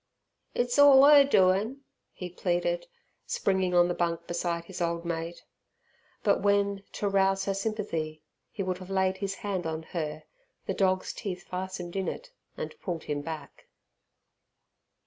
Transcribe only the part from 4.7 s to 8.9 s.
old mate. But when, to rouse her sympathy, he would have